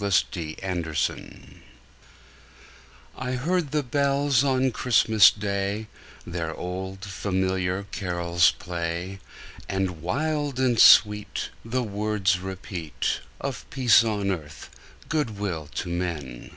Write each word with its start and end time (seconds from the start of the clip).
CHRISTMAS 0.00 1.08
BELLS 1.08 1.20
I 3.18 3.32
heard 3.32 3.70
the 3.70 3.82
bells 3.82 4.42
on 4.42 4.70
Christmas 4.70 5.30
Day 5.30 5.88
Their 6.26 6.54
old, 6.54 7.04
familiar 7.04 7.82
carols 7.92 8.52
play, 8.52 9.20
And 9.68 10.00
wild 10.00 10.58
and 10.58 10.78
sweet 10.80 11.50
The 11.66 11.82
words 11.82 12.38
repeat 12.38 13.20
Of 13.42 13.68
peace 13.68 14.02
on 14.02 14.30
earth, 14.30 14.70
good 15.10 15.38
will 15.38 15.66
to 15.74 15.90
men! 15.90 16.56